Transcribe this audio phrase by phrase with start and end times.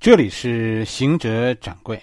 [0.00, 2.00] 这里是行者掌柜，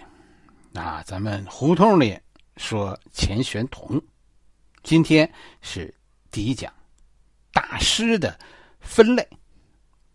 [0.73, 2.19] 那咱们胡同里
[2.57, 4.01] 说钱玄同，
[4.83, 5.95] 今天是
[6.29, 6.71] 第一讲，
[7.53, 8.37] 大师的
[8.81, 9.25] 分类。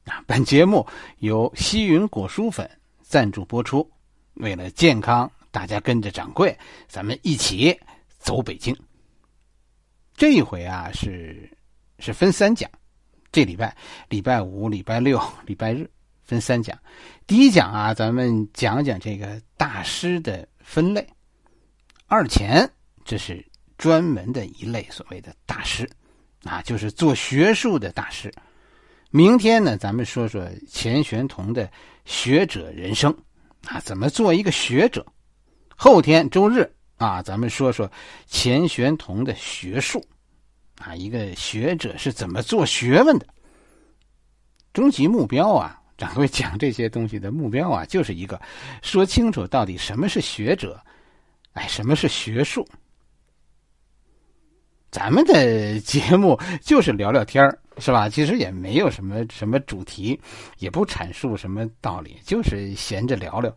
[0.05, 0.87] 啊，本节目
[1.21, 2.71] 由西云果蔬粉
[3.01, 3.91] 赞助播出。
[4.35, 6.57] 为了健康，大家跟着掌柜，
[6.87, 7.75] 咱们一起
[8.19, 8.77] 走北京。
[10.15, 11.51] 这一回啊，是
[11.99, 12.71] 是分三讲，
[13.33, 13.75] 这礼拜
[14.11, 15.91] 礼拜五、礼拜六、礼拜日。
[16.31, 16.79] 分三讲，
[17.27, 21.05] 第一讲啊，咱们讲讲这个大师的分类。
[22.07, 22.71] 二钱
[23.05, 23.45] 这是
[23.77, 25.91] 专门的一类所谓的大师，
[26.45, 28.33] 啊，就是做学术的大师。
[29.11, 31.69] 明天呢，咱们说说钱玄同的
[32.05, 33.13] 学者人生，
[33.67, 35.05] 啊，怎么做一个学者。
[35.77, 37.91] 后天周日啊，咱们说说
[38.29, 40.01] 钱玄同的学术，
[40.79, 43.27] 啊，一个学者是怎么做学问的。
[44.73, 45.79] 终极目标啊。
[46.01, 48.41] 掌柜讲这些东西的目标啊，就是一个
[48.81, 50.83] 说清楚到底什么是学者，
[51.53, 52.67] 哎，什么是学术。
[54.91, 58.09] 咱们的 节目就是聊聊天儿是吧？
[58.09, 60.19] 其实也没有什么什么主题，
[60.57, 63.55] 也不阐述什么道理，就是闲着聊聊。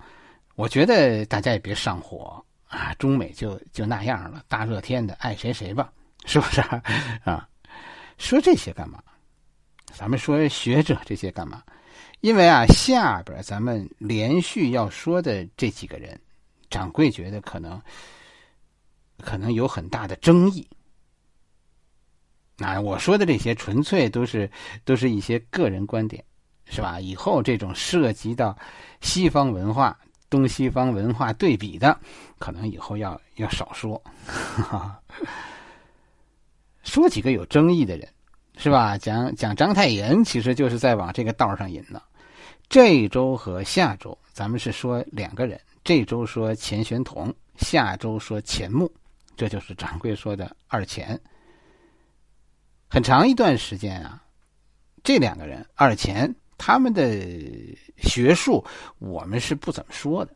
[0.56, 5.90] 我觉得大家也别上火啊，中美就就那样了，大热天的，爱谁谁吧，
[6.26, 6.60] 是不是
[7.24, 7.48] 啊？
[8.18, 9.02] 说这些干嘛？
[9.94, 11.64] 咱们说学者这些干嘛？
[12.24, 16.18] 因为啊，下边咱们连续要说的这几个人，
[16.70, 17.82] 掌柜觉得可能
[19.22, 20.66] 可能有很大的争议。
[22.58, 24.50] 那我说的这些纯粹都是
[24.86, 26.24] 都是一些个人观点，
[26.64, 26.98] 是吧？
[26.98, 28.58] 以后这种涉及到
[29.02, 32.00] 西方文化、东西方文化对比的，
[32.40, 34.02] 可能以后要要少说。
[36.84, 38.08] 说几个有争议的人，
[38.56, 38.98] 是吧？
[38.98, 42.02] 讲讲章太炎，其实就是在往这个道上引呢。
[42.74, 45.62] 这周和下周，咱们是说两个人。
[45.84, 48.92] 这周说钱玄同，下周说钱穆，
[49.38, 51.22] 这就是掌柜说的二钱。
[52.90, 54.24] 很长一段时间啊，
[55.04, 57.16] 这两个人二钱他们的
[57.98, 58.66] 学术
[58.98, 60.36] 我们是不怎么说的，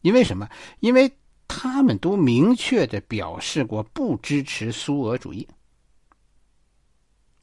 [0.00, 0.48] 因为什么？
[0.80, 1.12] 因为
[1.48, 5.46] 他们都明确的表示过不支持苏俄主义，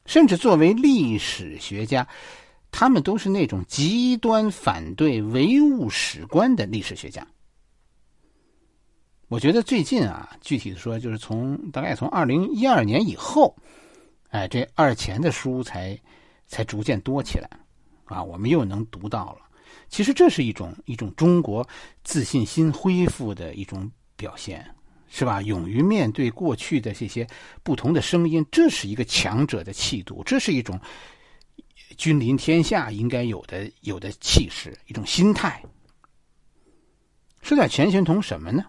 [0.04, 2.08] 甚至作为历史学家。
[2.78, 7.26] 他们都是那种极端反对唯物史观的历史学家。
[9.28, 13.56] 我觉得最近啊，具体的说，就是从大概从二零一二年以后，
[14.28, 15.98] 哎，这二钱的书才
[16.48, 17.48] 才逐渐多起来，
[18.04, 19.38] 啊，我们又能读到了。
[19.88, 21.66] 其实这是一种一种中国
[22.04, 24.62] 自信心恢复的一种表现，
[25.08, 25.40] 是吧？
[25.40, 27.26] 勇于面对过去的这些
[27.62, 30.78] 不同的声音，这是一个强者的气度，这是一种。
[31.96, 35.62] 君临天下应该有的有的气势，一种心态。
[37.42, 38.64] 说点钱玄同什么呢？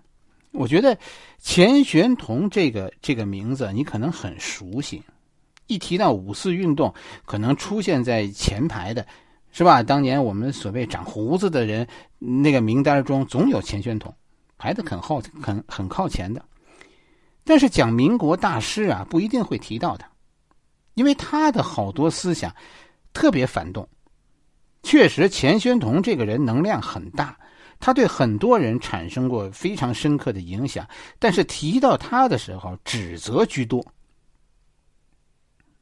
[0.51, 0.97] 我觉得
[1.39, 5.03] 钱玄同这个这个名字你可能很熟悉，
[5.67, 6.93] 一提到五四运动，
[7.25, 9.05] 可能出现在前排的，
[9.51, 9.83] 是吧？
[9.83, 14.13] 当年我们所谓长胡子的人那个名单中，总有钱玄同
[14.57, 16.43] 排的很靠很很靠前的。
[17.43, 20.09] 但是讲民国大师啊，不一定会提到他，
[20.95, 22.55] 因为他的好多思想。
[23.17, 23.89] 特别反动，
[24.83, 27.35] 确实，钱玄同这个人能量很大，
[27.79, 30.87] 他对很多人产生过非常深刻的影响。
[31.17, 33.83] 但是提到他的时候，指责居多。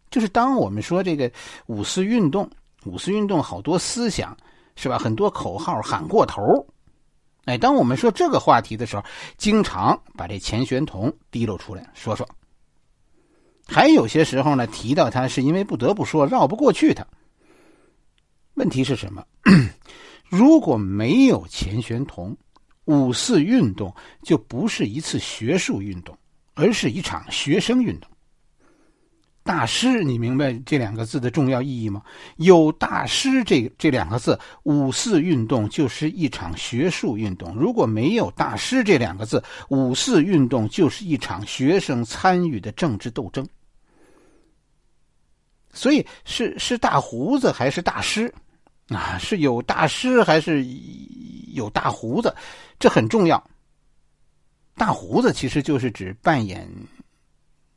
[0.09, 1.29] 就是当我们说这个
[1.65, 2.49] 五四运动，
[2.85, 4.35] 五四运动好多思想
[4.77, 4.97] 是吧？
[4.97, 6.41] 很多口号喊过头，
[7.43, 9.03] 哎，当我们说这个话题的时候，
[9.35, 12.25] 经常把这钱玄同提溜出来说说。
[13.67, 17.05] 还有些时候呢，提到他是因为不得不说，绕不过去他。
[18.55, 19.23] 问题是什么？
[20.27, 22.35] 如果没有钱玄同，
[22.85, 23.93] 五四运动
[24.23, 26.17] 就不是一次学术运动，
[26.53, 28.09] 而是一场学生运动。
[29.43, 32.01] 大师，你明白这两个字的重要意义吗？
[32.37, 43.47] 有大师这这两个字，五四运动就是一场学术运动；如果没有大师这两个字，五四运动就是一场学生参与的政治斗争。
[45.71, 48.33] 所以，是是大胡子还是大师？
[48.89, 50.65] 啊，是有大师还是
[51.53, 52.35] 有大胡子？
[52.79, 53.43] 这很重要。
[54.75, 56.69] 大胡子其实就是指扮演，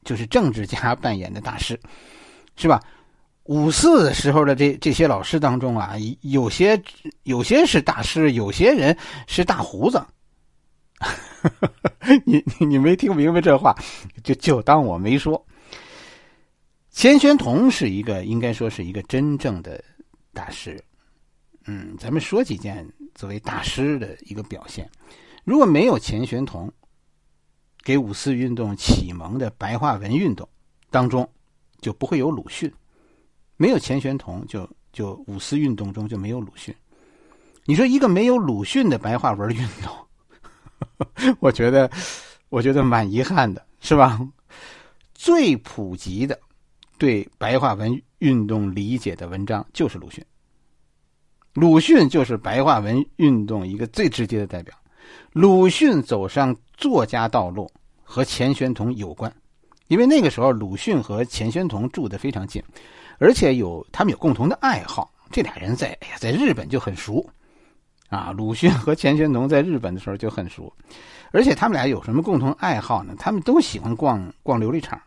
[0.05, 1.81] 就是政治家扮演的大师，
[2.57, 2.83] 是吧？
[3.45, 6.79] 五四时候的这这些老师当中啊，有些
[7.23, 8.95] 有些是大师，有些人
[9.27, 10.05] 是大胡子。
[12.27, 13.75] 你你你没听明白这话，
[14.23, 15.43] 就就当我没说。
[16.91, 19.83] 钱玄同是一个应该说是一个真正的
[20.35, 20.83] 大师。
[21.71, 24.91] 嗯，咱们说几件作为大师的一个表现。
[25.45, 26.73] 如果没有钱玄同
[27.85, 30.49] 给五四运动启蒙的白话文运动
[30.89, 31.31] 当中，
[31.83, 32.71] 就不会有鲁迅；
[33.59, 36.75] 没有钱玄同，就就五四运动中就没有鲁迅。
[37.67, 41.91] 你说一个没有鲁迅的白话文运动， 我觉得
[42.49, 44.19] 我觉得蛮遗憾的，是吧？
[45.13, 46.41] 最普及的
[46.97, 50.25] 对白话文运动理解的文章就是鲁迅。
[51.59, 54.73] 鲁迅就是白话文运动一个最直接的代表。
[55.33, 57.69] 鲁迅走上作家道路
[58.05, 59.35] 和钱玄同有关，
[59.89, 62.63] 因为那个时候鲁迅和钱玄同住得非常近，
[63.19, 65.11] 而且有他们有共同的爱好。
[65.33, 67.29] 这俩人在哎呀，在日本就很熟
[68.09, 68.31] 啊。
[68.31, 70.73] 鲁迅和钱玄同在日本的时候就很熟，
[71.33, 73.17] 而且他们俩有什么共同爱好呢？
[73.19, 75.01] 他们都喜欢逛逛琉璃厂。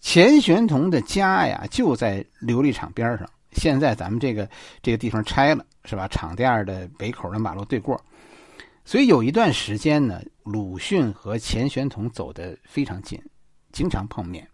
[0.00, 4.48] 钱玄同的家呀就在琉璃厂边上，现在咱们这个
[4.82, 6.08] 这个地方拆了，是吧？
[6.08, 8.00] 厂店的北口的马路对过。
[8.84, 13.20] 所以有一段时间呢，鲁迅和钱玄同走得非常近，
[13.70, 14.46] 经常碰面。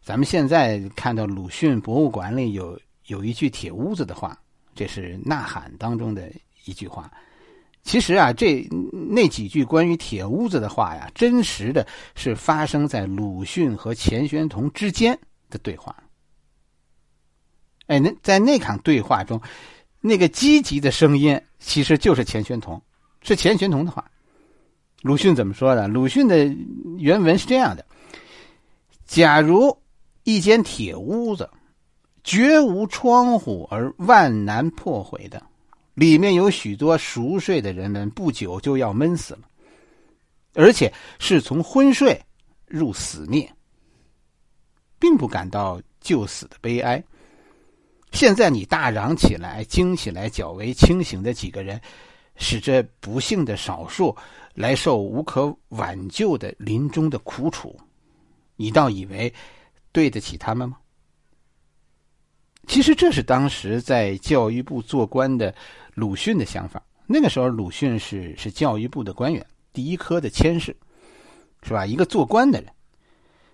[0.00, 4.38] 咱们现在看到鲁迅博物馆里有有一句铁屋子的话，
[4.74, 6.30] 这是《呐喊》当中的
[6.66, 7.10] 一句话。
[7.82, 15.18] 其实啊，这那几句关于铁屋子的话呀，真实的是发生在鲁迅和钱玄同之间
[15.50, 15.96] 的对话。
[17.86, 19.40] 哎，那在那场对话中，
[20.00, 22.80] 那个积极的声音其实就是钱玄同。
[23.22, 24.10] 是钱玄同的话，
[25.02, 25.88] 鲁迅怎么说的？
[25.88, 26.44] 鲁迅的
[26.98, 27.84] 原文是这样的：
[29.06, 29.74] 假如
[30.24, 31.48] 一间铁屋子，
[32.22, 35.42] 绝无窗户而万难破毁的，
[35.94, 39.48] 里面有许多熟睡的人们，不久就要闷死了，
[40.54, 42.20] 而且是从昏睡
[42.66, 43.50] 入死灭，
[44.98, 47.02] 并不感到就死的悲哀。
[48.14, 51.78] 现在你大嚷起来，惊起来，较为清醒的几个人。
[52.36, 54.16] 使这不幸的少数
[54.54, 57.78] 来受无可挽救的临终的苦楚，
[58.56, 59.32] 你倒以为
[59.92, 60.76] 对得起他们吗？
[62.66, 65.54] 其实这是当时在教育部做官的
[65.94, 66.82] 鲁迅的想法。
[67.06, 70.76] 那个时候，鲁迅是是教育部的官员，第一科的佥事，
[71.62, 71.86] 是吧？
[71.86, 72.72] 一个做官的人，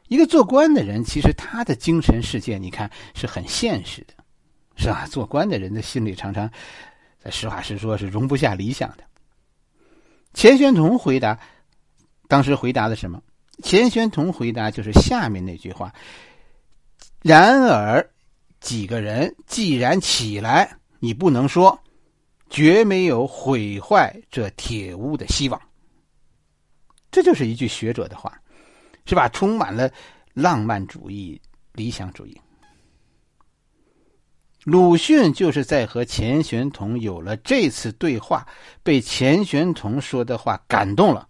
[0.09, 4.20] 一个做官的人，其实他的精神世界，你看是很现实的，
[4.81, 5.07] 是吧？
[5.07, 6.51] 做官的人的心里常常。
[7.31, 9.05] 实话实说，是容不下理想的。
[10.33, 11.39] 钱玄同回答，
[12.29, 13.23] 当时回答的什么？
[13.63, 15.93] 钱玄同回答就是下面那句话。
[17.21, 18.11] 然而，
[18.61, 21.79] 几个人既然起来，你不能说
[22.49, 25.61] 绝没有毁坏这铁屋的希望。
[27.11, 28.33] 这就是一句学者的话，
[29.05, 29.29] 是吧？
[29.29, 29.93] 充满了
[30.33, 31.39] 浪漫主义、
[31.75, 32.41] 理想主义。
[34.65, 38.47] 鲁迅就是在和钱玄同有了这次对话，
[38.83, 41.27] 被钱玄同说的话感动了，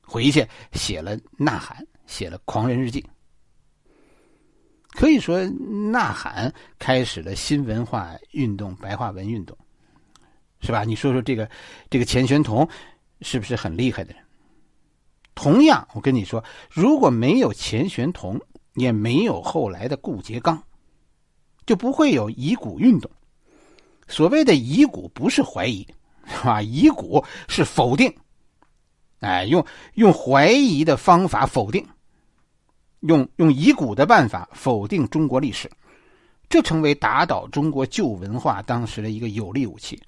[0.00, 1.76] 回去写了《呐喊》，
[2.06, 3.00] 写了《狂人日记》。
[4.90, 5.40] 可以说，
[5.90, 6.48] 《呐喊》
[6.78, 9.56] 开始了新文化运动、白话文运动，
[10.60, 10.84] 是吧？
[10.84, 11.50] 你说说这个
[11.90, 12.68] 这个钱玄同
[13.22, 14.22] 是不是很厉害的人？
[15.34, 18.40] 同样，我跟你说，如果没有钱玄同，
[18.74, 20.62] 也没有后来的顾颉刚。
[21.66, 23.10] 就不会有疑古运动。
[24.08, 25.86] 所谓的疑古不是怀疑，
[26.26, 26.60] 是吧？
[26.60, 28.12] 疑古是否定，
[29.20, 31.86] 哎，用用怀疑的方法否定，
[33.00, 35.70] 用用疑古的办法否定中国历史，
[36.48, 40.00] 这成为打倒中国旧文化当时的一个有力武器。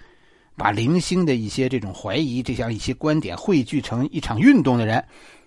[0.57, 5.05] 把零星的一些这种怀疑这样一些观点汇聚成一场运动的人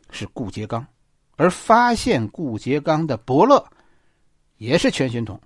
[0.10, 0.86] 是顾颉刚，
[1.38, 3.66] 而发现顾颉刚的伯乐
[4.58, 5.38] 也是全玄同。《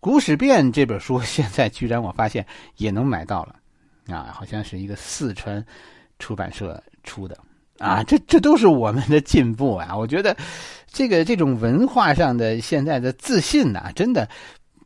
[0.00, 3.56] 古史辨》这本书 现在居然我发现也能买到了，
[4.14, 5.64] 啊，好像是一个四川
[6.18, 7.36] 出版社出的，
[7.78, 9.96] 啊，这这都是我们的进步啊！
[9.96, 10.36] 我觉得
[10.86, 14.28] 这个这种文化上的现在的自信呐，真的，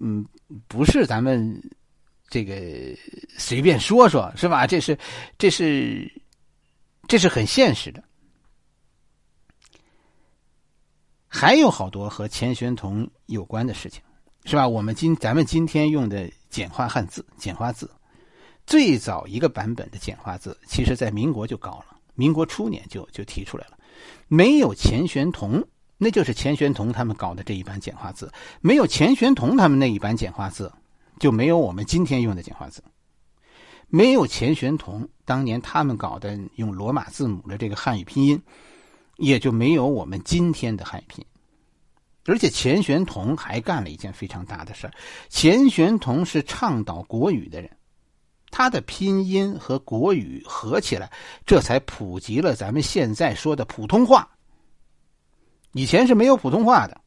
[0.01, 0.25] 嗯，
[0.67, 1.61] 不是咱们
[2.29, 2.55] 这个
[3.37, 4.67] 随便说说，是吧？
[4.67, 4.99] 这是
[5.37, 6.11] 这是
[7.07, 8.03] 这是很现实的。
[11.29, 14.03] 还有好多和钱玄同有关的事情。
[14.45, 14.67] 是吧？
[14.67, 17.91] 我们今咱们今天用的简化汉字、简化字，
[18.67, 23.79] 最早一个版本的简化字，其实在民国就搞了，民国初年就就提出来了。
[24.27, 25.65] 没有钱玄同，
[25.97, 28.27] 那就是钱玄同他们搞的这一版简化字；
[28.61, 30.73] 没有钱玄同他们那一版简化字，
[31.21, 32.83] 就没有我们今天用的简化字。
[33.89, 38.43] 没有钱玄同当年他们搞的用罗马字母的这个汉语拼音，
[39.19, 41.27] 也就没有我们今天的汉语拼音。
[42.27, 44.93] 而且钱玄同还干了一件非常大的事儿。
[45.29, 47.71] 钱玄同是倡导国语的人，
[48.51, 51.11] 他的拼音和国语合起来，
[51.45, 54.29] 这才普及了咱们现在说的普通话。
[55.73, 57.01] 以前是没有普通话的，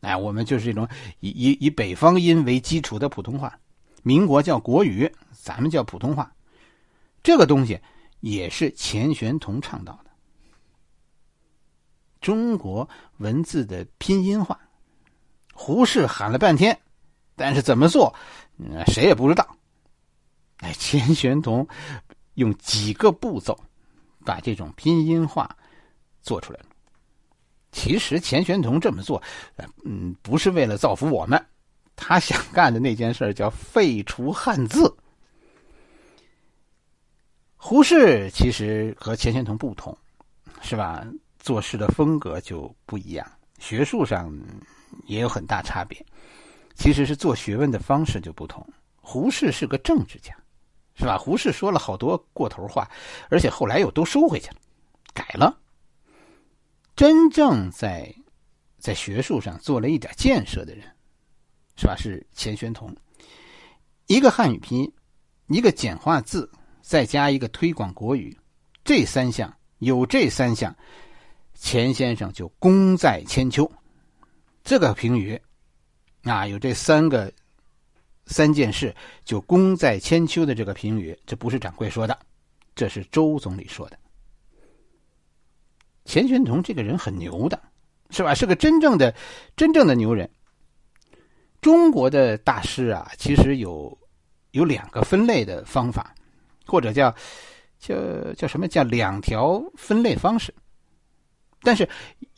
[0.00, 0.88] 哎，我们就是这种
[1.20, 3.58] 以以以北方音为基础的普通话。
[4.02, 6.32] 民国叫国语，咱们叫普通话。
[7.22, 7.80] 这个东西
[8.20, 10.03] 也是钱玄同倡导的。
[12.24, 12.88] 中国
[13.18, 14.58] 文字的拼音化，
[15.52, 16.80] 胡适喊了半天，
[17.36, 18.14] 但是怎么做，
[18.86, 19.46] 谁也不知道。
[20.60, 21.68] 哎，钱玄同
[22.36, 23.54] 用几个步骤
[24.24, 25.54] 把这种拼音化
[26.22, 26.66] 做出来了。
[27.72, 29.22] 其实钱玄同这么做，
[29.84, 31.44] 嗯，不是为了造福我们，
[31.94, 34.96] 他想干的那件事叫废除汉字。
[37.54, 39.94] 胡适其实和钱玄同不同，
[40.62, 41.06] 是吧？
[41.44, 44.32] 做事的风格就不一样，学术上
[45.04, 46.02] 也有很大差别。
[46.74, 48.66] 其实是做学问的方式就不同。
[48.96, 50.34] 胡适是个政治家。
[50.96, 51.18] 是吧？
[51.18, 52.88] 胡适说了好多过头话，
[53.28, 54.56] 而且后来又都收回去了，
[55.12, 55.58] 改了。
[56.94, 58.14] 真正在
[58.78, 60.86] 在学术上做了一点建设的人，
[61.76, 61.96] 是吧？
[61.96, 62.96] 是钱玄同。
[64.06, 64.92] 一个汉语拼音，
[65.48, 66.48] 一个简化字，
[66.80, 68.38] 再加一个推广国语，
[68.84, 70.72] 这三项有这三项，
[71.64, 73.68] 钱先生就功在千秋。
[74.62, 75.40] 这个评语
[76.22, 77.32] 啊，有这三个。
[78.26, 82.18] 三件事就功在千秋的这个评语，这不是掌柜说的，
[82.74, 83.98] 这是周总理说的。
[86.06, 87.62] 钱玄同这个人很牛的，
[88.08, 88.34] 是吧？
[88.34, 89.14] 是个真正的、
[89.56, 90.30] 真正的牛人。
[91.60, 93.98] 中国的大师啊，其实有
[94.52, 96.14] 有两个分类的方法，
[96.64, 97.14] 或者叫
[97.78, 97.94] 叫
[98.32, 100.54] 叫什么叫两条分类方式，
[101.64, 101.88] 但是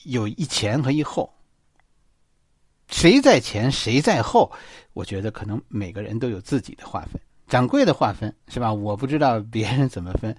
[0.05, 1.31] 有一前和一后。
[2.89, 4.51] 谁在前，谁在后？
[4.93, 7.21] 我觉得可能每个人都有自己的划分。
[7.49, 8.73] 掌柜的划分是吧？
[8.73, 10.35] 我不知道别人怎么分，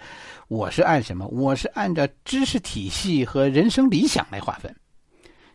[0.48, 1.28] 我是按什么？
[1.28, 4.74] 我是按照知识体系和人生理想来划分。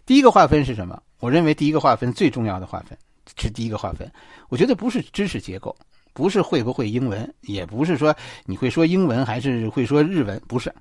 [0.05, 1.03] 第一个划分是什么？
[1.19, 2.97] 我认为第一个划分最重要的划分
[3.39, 4.11] 是第一个划分。
[4.51, 5.75] 我觉得不是知识结构，
[6.13, 10.75] 不是会不会英文，也不是说你会说英文还是会说日文，不是，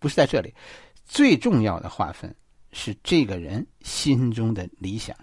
[0.00, 0.52] 不是在这里。
[1.04, 2.34] 最重要的划分。
[2.74, 5.14] 是这个人心中的理想。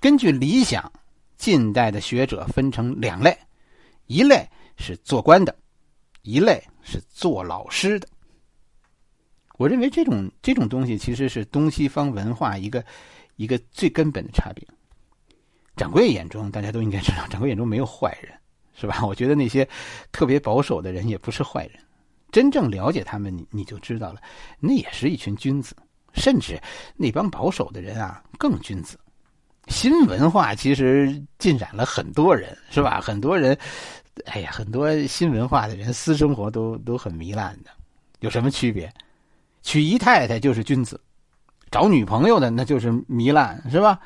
[0.00, 0.92] 根据理想，
[1.36, 3.38] 近代的学者分成两类：
[4.08, 4.44] 一类
[4.76, 5.56] 是做官的，
[6.22, 8.08] 一类是做老师的。
[9.58, 12.84] 我认为这种这种东西其实是东西方文化一个
[13.36, 14.66] 一个最根本的差别。
[15.76, 18.36] 掌柜眼中，大家都应该知道，掌柜眼中没有坏人，
[18.74, 19.06] 是吧？
[19.06, 19.68] 我觉得那些
[20.10, 21.78] 特别保守的人也不是坏人。
[22.32, 24.20] 真正了解他们，你你就知道了，
[24.58, 25.76] 那也是一群君子，
[26.14, 26.60] 甚至
[26.96, 28.98] 那帮保守的人啊更君子。
[29.68, 33.00] 新文化其实浸染了很多人，是吧？
[33.00, 33.56] 很多人，
[34.24, 37.70] 哎呀，很多新文化的人私生活都都很糜烂的。
[38.20, 38.92] 有什么区别？
[39.62, 41.00] 娶姨太太就是君子，
[41.70, 44.00] 找女朋友的那就是糜烂，是吧？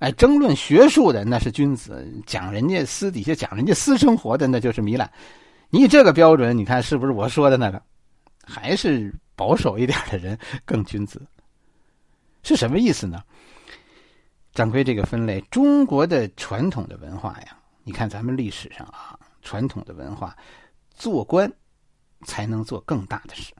[0.00, 5.10] 哎，争论学术的那是君子，讲人家私底下讲人家私生活的那就是糜烂。
[5.70, 7.82] 你以这个标准，你看是不是我说的那个？
[8.42, 11.20] 还是保守一点的人更君子？
[12.42, 13.22] 是什么意思呢？
[14.54, 20.34] 掌柜这个分类，中国的传统的文化呀，你看咱们历史上啊，传统的文化，
[20.94, 21.52] 做官
[22.22, 23.54] 才能做更大的事，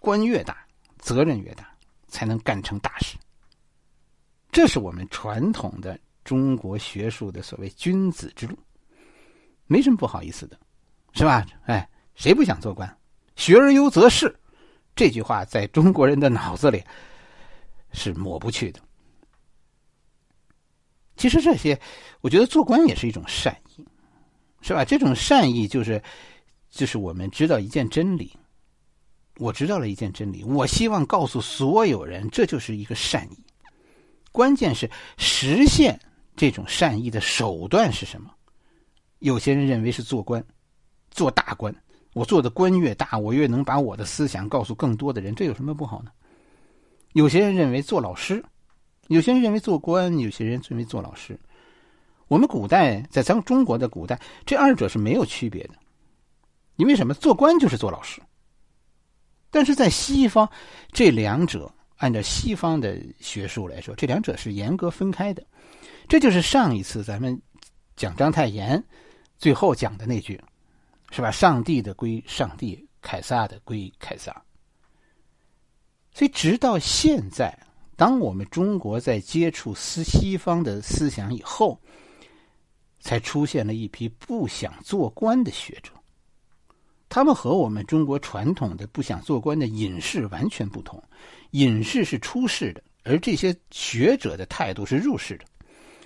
[0.00, 0.66] 官越大，
[0.98, 1.72] 责任越大，
[2.08, 3.16] 才能干成大事。
[4.50, 8.58] 这是我们传统的中国学术的所谓君子之路，
[9.66, 10.58] 没什么不好意思的。
[11.12, 11.46] 是吧？
[11.66, 12.98] 哎，谁不想做官？
[13.36, 14.34] 学而优则仕，
[14.94, 16.82] 这句话在中国人的脑子里
[17.92, 18.80] 是抹不去的。
[21.16, 21.78] 其实这些，
[22.20, 23.84] 我觉得做官也是一种善意，
[24.60, 24.84] 是吧？
[24.84, 26.02] 这种善意就是，
[26.70, 28.32] 就是我们知道一件真理，
[29.36, 33.38] 我知道了一件真理，我希望告诉所有人，这就是一个善意。
[34.32, 35.98] 关键是实现
[36.34, 38.30] 这种善意的手段是什么？
[39.18, 40.44] 有些人认为是做官。
[41.12, 41.72] 做大官，
[42.14, 46.10] 我做的官越大，我越能把我的思想告诉更多的人，这有什么不好呢？
[47.12, 48.44] 有些人认为做老师，
[49.08, 51.38] 有些人认为做官，有些人认为做老师。
[52.28, 55.74] 我们古代在咱们中国的古代，这二者是没有区别的。
[56.76, 57.12] 因为什么？
[57.12, 58.20] 做官就是做老师。
[59.50, 60.50] 但是在西方，
[60.90, 65.44] 这两者按照西方的学术来说，这两者是严格分开的。
[66.08, 67.38] 这就是上一次咱们
[67.94, 68.82] 讲章太炎
[69.36, 70.40] 最后讲的那句。
[71.12, 71.30] 是吧？
[71.30, 74.34] 上帝的归上帝，凯撒的归凯撒。
[76.14, 77.56] 所以，直到现在，
[77.96, 81.78] 当我们中国在接触西西方的思想以后，
[82.98, 85.92] 才出现了一批不想做官的学者。
[87.10, 91.02] 他们和我们中国传统的不想做官的隐士完全不同，
[91.50, 95.44] 隐士是出世的，而这些学者的态度是入世的。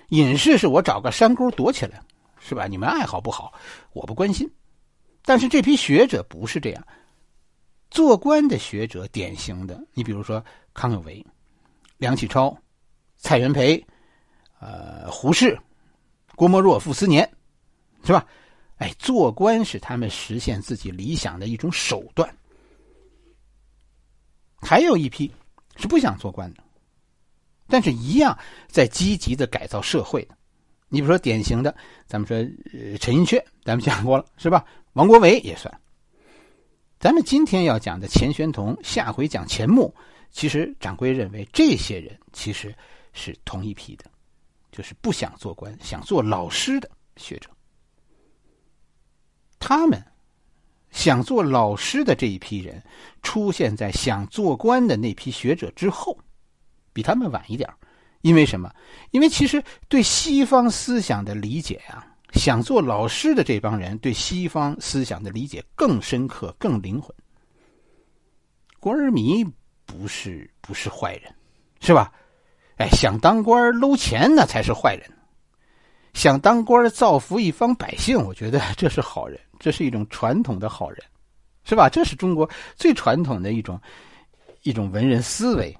[0.08, 2.02] 隐士是我找个山沟躲起来，
[2.40, 2.66] 是吧？
[2.66, 3.52] 你们爱好不好，
[3.92, 4.50] 我不关心。
[5.26, 6.86] 但是这批学者不是这样，
[7.90, 10.42] 做官的学者典型的，你比如说
[10.72, 11.24] 康有为、
[11.98, 12.56] 梁启超、
[13.16, 13.84] 蔡元培、
[14.60, 15.58] 呃胡适、
[16.36, 17.28] 郭沫若、傅斯年，
[18.04, 18.24] 是吧？
[18.76, 22.32] 哎，做官是他们实现自己理想的一种手段。
[24.60, 25.28] 还有一批
[25.76, 26.62] 是不想做官的，
[27.66, 30.36] 但是一样在积极的改造社会的。
[30.88, 32.36] 你比如说，典型的，咱们说
[32.72, 34.64] 呃陈寅恪，咱们讲过了，是吧？
[34.96, 35.80] 王国维也算。
[36.98, 39.94] 咱们今天要讲的钱玄同，下回讲钱穆，
[40.30, 42.74] 其实掌柜认为这些人其实
[43.12, 44.06] 是同一批的，
[44.72, 47.50] 就是不想做官、想做老师的学者。
[49.58, 50.02] 他们
[50.90, 52.82] 想做老师的这一批人，
[53.22, 56.18] 出现在想做官的那批学者之后，
[56.94, 57.68] 比他们晚一点
[58.22, 58.74] 因为什么？
[59.10, 67.14] 因为其实对西方思想的理解呀，想做老师的这帮人对西方思想的理解更深刻、更灵魂。
[68.78, 69.44] 官儿迷
[69.84, 71.34] 不是不是坏人，
[71.80, 72.12] 是吧？
[72.76, 75.10] 哎，想当官搂钱那才是坏人。
[76.14, 79.38] 想当官造福一方百姓，我觉得这是好人。
[79.58, 81.02] 这是一种传统的好人，
[81.64, 81.88] 是吧？
[81.88, 83.80] 这是中国最传统的一种
[84.62, 85.76] 一种文人思维。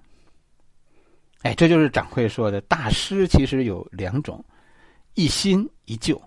[1.42, 4.44] 哎，这就是掌柜说的，大师其实有两种，
[5.14, 6.20] 一新一旧，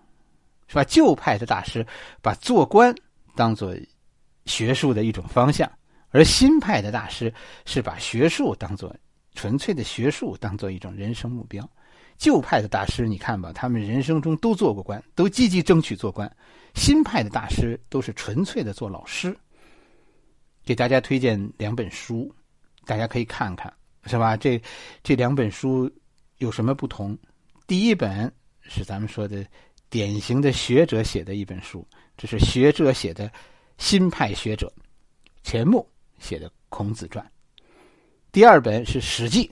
[0.70, 0.84] 是吧？
[0.86, 1.86] 旧派的大师
[2.22, 2.96] 把做官
[3.36, 3.76] 当做
[4.46, 5.70] 学术的一种方向，
[6.12, 7.34] 而新派的大师
[7.66, 8.96] 是把学术当做
[9.34, 11.68] 纯粹的学术，当做一种人生目标。
[12.18, 16.30] 旧派的大师，你看吧，他们人生中都做过官，都积极争取做官。
[16.76, 19.36] 新派的大师都是纯粹的做老师。
[20.64, 22.32] 给大家推荐两本书，
[22.86, 23.74] 大家可以看看，
[24.06, 24.38] 是吧？
[24.38, 24.62] 这
[25.02, 25.90] 这两本书
[26.38, 27.18] 有什么不同？
[27.66, 29.44] 第一本是咱们说的
[29.90, 33.32] 典型的学者写的一本书，这是学者写的
[33.78, 34.72] 新派学者
[35.44, 35.88] 钱穆
[36.20, 37.26] 写的《孔子传》。
[38.32, 39.50] 第二本是《史记》，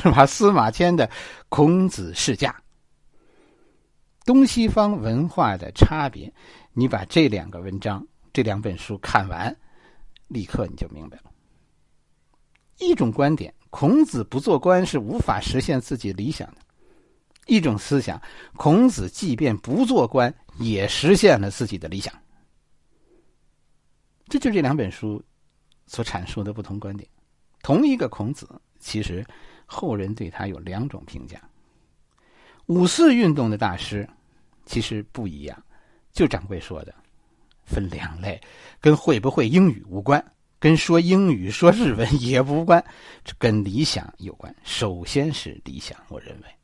[0.00, 0.24] 是吧？
[0.24, 1.06] 司马迁的
[1.48, 2.50] 《孔子世家》。
[4.24, 6.32] 东西方文化的差别，
[6.72, 9.54] 你把这两个文章、这两本书看完，
[10.26, 11.24] 立刻你就明白了。
[12.78, 16.60] 一种观点，孔子不做官是无法实现自己理想的；
[17.48, 18.22] 一种思想，
[18.54, 22.14] 孔子即便不做官，也实现了自己的理想。
[24.28, 25.20] 这就是这两本书
[25.88, 27.10] 所阐述的不同观点。
[27.62, 29.26] 同一个孔子，其实
[29.66, 31.42] 后人对他有两种评价。
[32.66, 34.08] 五四运动的大师。
[34.70, 35.64] 其实不一样，
[36.12, 36.94] 就掌柜说的，
[37.64, 38.38] 分两类，
[38.82, 40.22] 跟会不会英语无关，
[40.58, 42.84] 跟说英语、说日文也无关，
[43.24, 44.54] 这跟理想有关。
[44.64, 46.57] 首先是理想，我认为，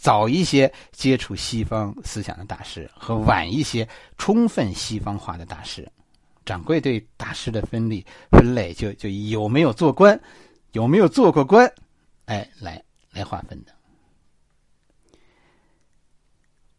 [0.00, 5.90] 早一些接触西方思想的大师和晚一些充分西方化的大师，
[6.44, 10.18] 掌柜对大师的分类分类就就有没有做官，
[10.70, 11.68] 有没有做过官，
[12.26, 12.80] 哎，来
[13.10, 13.74] 来划分的。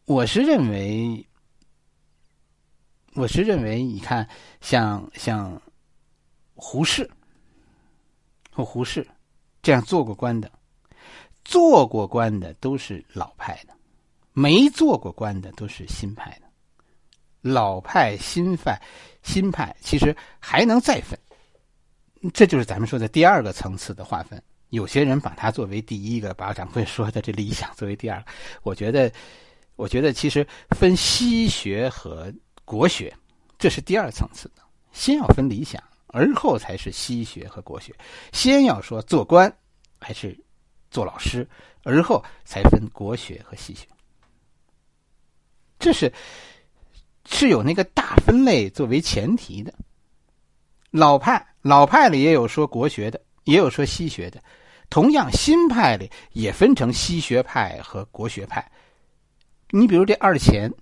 [0.06, 1.26] 我是认为，
[3.12, 4.26] 我是认为，你看，
[4.62, 5.60] 像像
[6.54, 7.08] 胡适
[8.50, 9.06] 和胡适
[9.60, 10.50] 这样做过官的，
[11.50, 13.74] 做过官的都是老派的，
[14.32, 16.46] 没做过官的都是新派的。
[17.40, 18.80] 老派、新派、
[19.22, 21.18] 新派其实还能再分，
[22.32, 24.40] 这就是咱们说的第二个层次的划分。
[24.68, 28.26] 有些人把它作为第一个，把掌柜说的这理想作为第二个，
[28.62, 29.12] 我觉得。
[29.76, 32.30] 我觉得其实分西学和
[32.66, 33.16] 国学，
[33.58, 34.60] 这是第二层次的。
[34.92, 37.94] 先要分理想，而后才是西学和国学。
[38.30, 39.50] 先要说做官
[39.98, 40.38] 还是
[40.90, 41.48] 做老师，
[41.84, 43.86] 而后才分国学和西学。
[45.78, 46.12] 这是
[47.26, 49.72] 是有那个大分类作为前提的。
[50.90, 54.42] 老派老派里也有说国学的，也有说西学的。
[54.90, 58.70] 同样，新派里也分成西学派和国学派。
[59.70, 60.72] 你比如这二钱，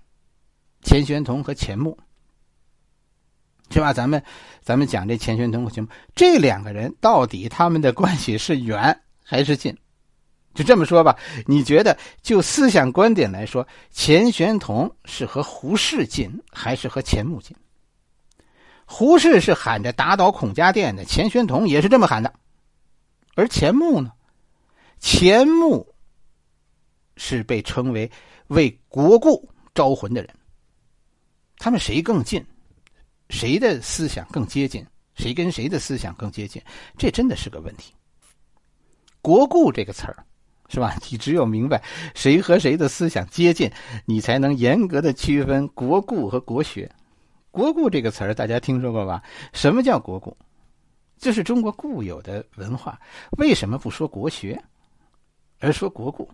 [0.81, 1.95] 钱玄同和钱穆，
[3.69, 3.93] 是吧？
[3.93, 4.23] 咱们
[4.63, 9.77] 咱们讲这钱玄同和钱穆这两个人，到底他们的关系是远还是近？
[10.53, 17.55] 就这么说吧，你觉得就思想观点来说，钱玄同是和胡适近，还是和钱穆近？
[18.85, 22.33] 胡适是喊着打倒孔家店的，钱玄同也是这么喊的，
[23.35, 24.11] 而钱穆呢？
[24.99, 25.87] 钱穆
[27.15, 28.09] 是被称为。
[28.49, 30.35] 为国故招魂的人。
[31.59, 32.43] 他们谁更近，
[33.29, 34.83] 谁的思想更接近，
[35.13, 36.59] 谁跟谁的思想更接近，
[36.97, 37.93] 这真的是个问题。
[39.21, 40.25] 国故这个词儿，
[40.69, 40.95] 是吧？
[41.11, 41.83] 你只有明白
[42.15, 43.69] 谁和谁的思想接近，
[44.05, 46.89] 你才能严格的区分国故和国学。
[47.51, 49.21] 国故这个词儿大家听说过吧？
[49.51, 50.37] 什么叫国故？
[51.17, 52.97] 这是中国固有的文化。
[53.39, 54.57] 为什么不说国学，
[55.59, 56.29] 而说国故？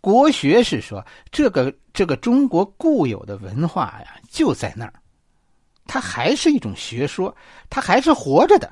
[0.00, 4.92] 国学是说这个这个中国固有的文化呀，就在那儿，
[5.86, 7.34] 它还是一种学说，
[7.70, 8.70] 它还是活着的。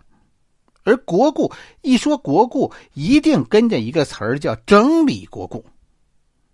[0.83, 5.65] 而国故一说国故，一定跟着一个词儿叫整理国故。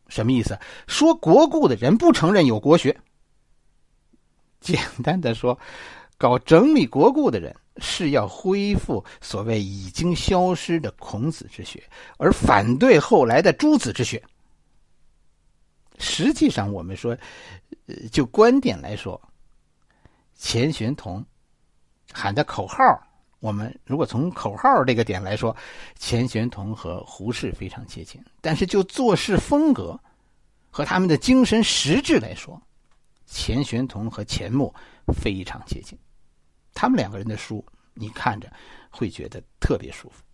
[0.09, 0.59] 什么意思？
[0.87, 2.97] 说国故的人不承认有国学。
[4.61, 5.59] 简单的说，
[6.19, 11.83] 搞整理国故的人是要恢复所谓已经消失的孔子之学，
[12.19, 14.23] 而反对后来的诸子之学。
[15.99, 17.17] 实际上，我们说，
[18.11, 19.21] 就观点来说，
[20.35, 21.25] 钱玄同
[22.13, 23.06] 喊的口号。
[23.47, 25.57] 我们如果从口号这个点来说，
[25.97, 29.97] 钱玄同和胡适非常接近，但是就做事风格
[30.69, 32.61] 和他们的精神实质来说，
[33.25, 34.75] 钱玄同和钱穆
[35.15, 35.97] 非常接近。
[36.75, 38.53] 他们两个人的书，你看着
[38.91, 40.25] 会觉得特别舒服。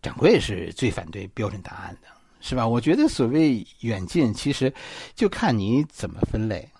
[0.00, 2.06] 掌柜是最反对标准答案的，
[2.40, 2.64] 是吧？
[2.64, 4.72] 我觉得所谓远近，其实
[5.16, 6.70] 就看你怎么分类。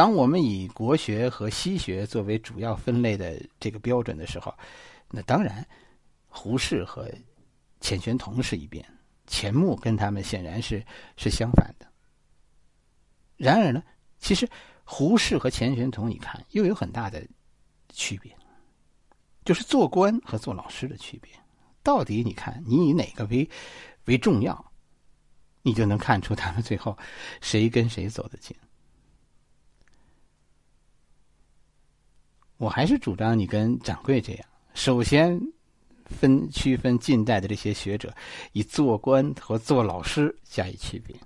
[0.00, 4.50] 当我们以国学和西学作为主要分类的这个标准的时候，
[5.10, 5.62] 那当然，
[6.26, 7.06] 胡适和
[7.82, 8.82] 钱玄同是一边，
[9.26, 10.82] 钱穆跟他们显然是
[11.18, 11.86] 是相反的。
[13.36, 13.82] 然而呢，
[14.18, 14.48] 其实
[14.84, 17.22] 胡适和钱玄同，你看又有很大的
[17.90, 18.34] 区别，
[19.44, 21.30] 就是做官和做老师的区别。
[21.82, 23.46] 到底你看你以哪个为
[24.06, 24.72] 为重要，
[25.60, 26.96] 你就能看出他们最后
[27.42, 28.56] 谁跟谁走得近。
[32.60, 35.40] 我还是主张你跟掌柜这样，首先
[36.04, 38.14] 分区分近代的这些学者，
[38.52, 41.16] 以做官和做老师加以区别。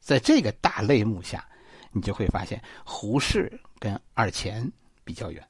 [0.00, 1.48] 在这个大类目下，
[1.92, 4.70] 你就会发现胡适跟二钱
[5.02, 5.42] 比较远，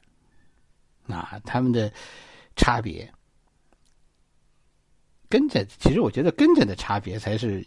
[1.09, 1.93] 啊，他们的
[2.55, 3.13] 差别
[5.29, 7.67] 跟着，其实我觉得跟着的差别才是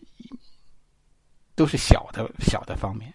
[1.56, 3.14] 都是小的小的方面。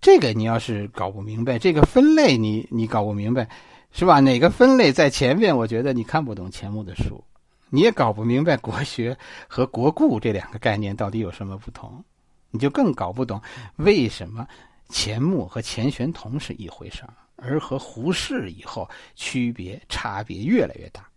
[0.00, 3.48] 这个你要是搞不明白，这个分类你你搞不明白，
[3.90, 4.20] 是吧？
[4.20, 5.56] 哪个分类在前面？
[5.56, 7.22] 我觉得你看不懂钱穆的书，
[7.68, 9.16] 你也搞不明白 国学
[9.48, 12.04] 和国故这两个概念到底有什么不同，
[12.50, 13.42] 你就更搞不懂
[13.76, 14.46] 为什么
[14.88, 17.02] 钱穆和钱玄同是一回事
[17.34, 21.08] 而和胡适以后区别差别越来越大，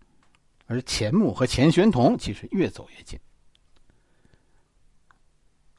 [0.65, 3.20] 而钱穆和钱玄同其实越走越近。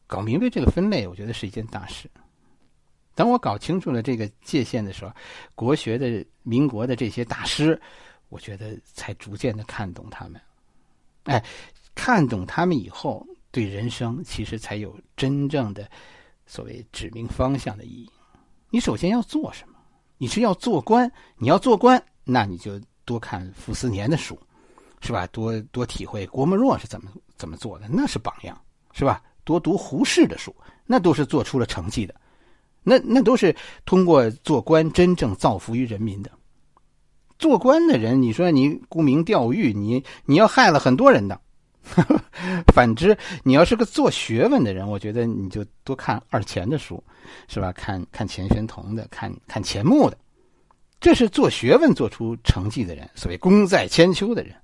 [0.07, 2.09] 搞明白这个分类，我觉得是一件大事。
[3.15, 5.13] 等我搞清楚了这个界限的时候，
[5.55, 7.81] 国学的民国的这些大师，
[8.29, 10.41] 我觉得才逐渐的看懂他们。
[11.25, 11.45] 哎，
[11.95, 15.89] 看懂他们以后，对人生其实才有真正的
[16.47, 18.11] 所谓指明方向的意义。
[18.71, 19.75] 你首先要做什么？
[20.17, 21.11] 你是要做官？
[21.37, 24.39] 你要做官，那你就多看傅斯年的书，
[25.01, 25.27] 是吧？
[25.27, 28.59] 多多体会郭沫若是怎么怎么做的，那是榜样，
[28.93, 29.23] 是吧？
[29.45, 30.55] 多读胡适的书，
[30.87, 32.15] 那都是做出了成绩的。
[32.83, 36.31] 那那都是通过做官真正造福于人民的。
[37.39, 41.41] 做官的人，你说你沽名钓誉，你你要害了很多人的。
[42.73, 47.03] 反之，你要是个做学问的人，我觉得你就多看二钱的书，
[47.49, 47.73] 是吧？
[47.73, 50.17] 看看钱玄同的，看看钱穆的，
[51.01, 54.55] 这是做学问做出成绩的人，所谓功在千秋的人。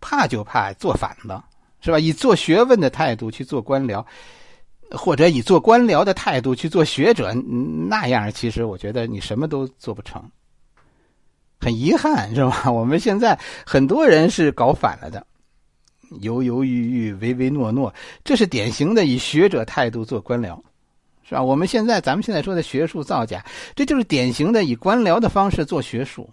[0.00, 1.44] 怕就怕做反了，
[1.80, 1.98] 是吧？
[1.98, 4.04] 以做学问的态度去做官僚。
[4.90, 7.32] 或者以做官僚的态度去做学者，
[7.88, 10.22] 那样其实我觉得你什么都做不成。
[11.60, 12.68] 很遗憾，是吧？
[12.72, 15.26] 我们现在很多人是搞反了的，
[16.20, 17.92] 犹犹豫豫、唯唯诺诺，
[18.22, 20.60] 这是典型的以学者态度做官僚，
[21.22, 21.42] 是吧？
[21.42, 23.42] 我们现在咱们现在说的学术造假，
[23.74, 26.28] 这就是典型的以官僚的方式做学术。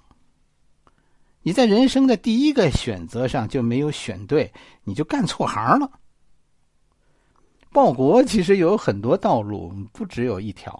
[1.43, 4.51] 你在人生的第一个选择上就没有选对，
[4.83, 5.89] 你就干错行了。
[7.73, 10.77] 报国其实有很多道路，不只有一条，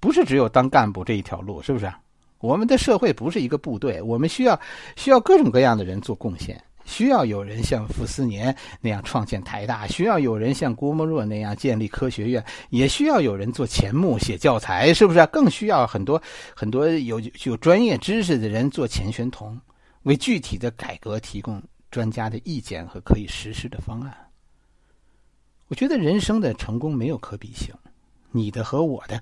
[0.00, 1.92] 不是只有当干部这一条路，是不是？
[2.40, 4.58] 我们的社会不是一个部队，我们需要
[4.96, 15.24] 需要各种各样的人做贡献，需要有人像傅斯年那样创建台大，需要有人像郭沫若那样建立科学院，也需要有人做钱穆写教材，是不是？
[15.26, 16.20] 更需要很多
[16.56, 19.60] 很多有有专业知识的人做钱玄同，
[20.04, 24.12] 为具体的改革提供专家的意见和可以实施的方案。
[25.72, 27.74] 我觉得人生的成功没有可比性，
[28.30, 29.18] 你的和我的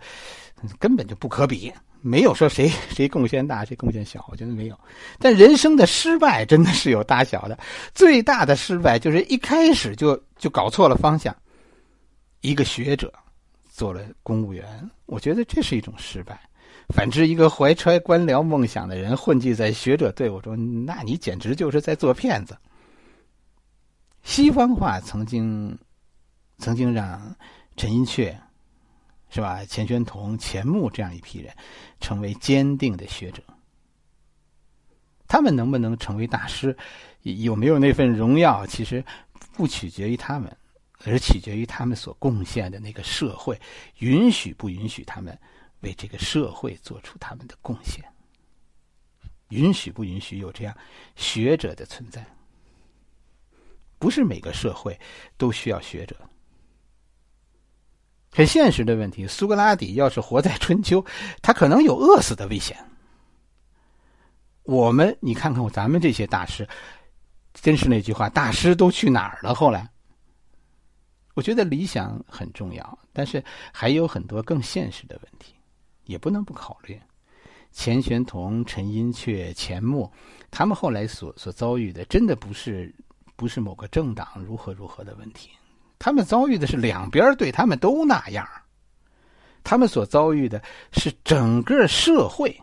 [0.80, 4.76] 根本就不可比，没有说谁谁贡献大谁贡献小，我觉得没有。
[5.20, 7.56] 但人生的失败真的是有大小的，
[7.94, 11.32] 最大的失败就是一开始就就搞错了方向。
[12.40, 13.14] 一个学者
[13.68, 16.36] 做了公务员，我觉得这是一种失败。
[16.88, 22.56] 反之，一个怀揣官僚梦想的人混迹在学者队伍中，那你简直就是在做骗子。
[24.24, 25.78] 西方化曾经。
[26.61, 27.35] 曾经让
[27.77, 28.37] 陈寅恪，
[29.31, 29.64] 是吧？
[29.64, 31.53] 钱玄同、钱穆这样一批人
[32.01, 33.42] 成为坚定的学者。
[35.27, 36.77] 他们能不能成为大师，
[37.23, 39.05] 有没有那份荣耀，其实
[39.53, 40.55] 不取决于他们，
[41.05, 43.59] 而取决于他们所贡献的那个社会
[43.99, 45.38] 允许不允许他们
[45.81, 48.05] 为这个社会做出他们的贡献，
[49.51, 50.77] 允许不允许有这样
[51.14, 52.27] 学者的存在。
[54.01, 54.99] 不是每个社会
[55.38, 56.16] 都需要学者。
[58.32, 61.04] 很现实的问题，苏格拉底要是活在春秋，
[61.42, 62.76] 他可能有饿死的危险。
[64.62, 66.68] 我们，你看看咱们这些大师，
[67.54, 69.52] 真是那句话，大师都去哪儿了？
[69.52, 69.90] 后来，
[71.34, 75.54] 我觉得理想很重要，但是还有很多更现实的问题，
[76.04, 77.00] 也不能不考虑。
[77.72, 80.10] 钱玄同、陈寅恪、钱穆，
[80.50, 82.94] 他们后来所所遭遇的，真的不是
[83.34, 85.50] 不是某个政党如何如何的问题。
[86.00, 88.48] 他们遭遇的是两边对他们都那样，
[89.62, 90.60] 他们所遭遇的
[90.92, 92.58] 是整个社会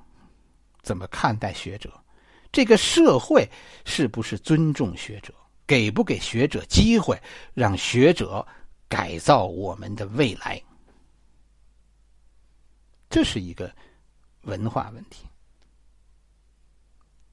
[0.82, 1.94] 怎么看待学者，
[2.52, 3.48] 这个社会
[3.86, 5.32] 是不是尊重学者，
[5.68, 7.22] 给不给学者机会，
[7.54, 8.46] 让学者
[8.90, 10.60] 改造我们的未来，
[13.08, 13.72] 这是一个
[14.42, 15.28] 文化问题。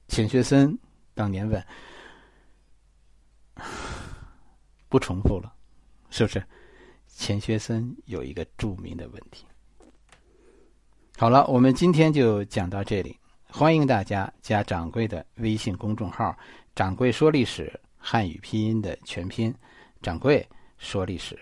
[0.07, 0.77] 钱学森
[1.15, 1.65] 当年问，
[4.87, 5.54] 不重复了。
[6.15, 6.41] 是不是？
[7.09, 9.45] 钱学森有一个著名的问题。
[11.17, 13.19] 好了，我们今天就讲到这里。
[13.47, 16.33] 欢迎大家加掌柜的微信公众号
[16.73, 19.53] “掌柜说历史”汉语拼音的全拼
[20.01, 20.47] “掌柜
[20.77, 21.37] 说历史”。